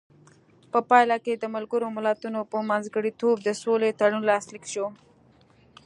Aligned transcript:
په 0.71 0.79
پایله 0.89 1.17
کې 1.25 1.33
د 1.37 1.43
ملګرو 1.55 1.87
ملتونو 1.97 2.39
په 2.51 2.57
منځګړیتوب 2.69 3.35
د 3.43 3.49
سولې 3.61 3.89
تړون 3.99 4.23
لاسلیک 4.31 4.63
شو. 4.73 4.87